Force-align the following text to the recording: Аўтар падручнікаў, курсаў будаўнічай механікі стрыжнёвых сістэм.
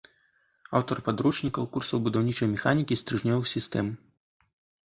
Аўтар 0.77 1.01
падручнікаў, 1.07 1.67
курсаў 1.77 2.01
будаўнічай 2.07 2.51
механікі 2.55 2.99
стрыжнёвых 3.01 3.45
сістэм. 3.55 3.93